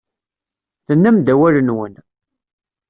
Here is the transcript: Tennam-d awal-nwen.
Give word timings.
Tennam-d 0.87 1.27
awal-nwen. 1.33 1.95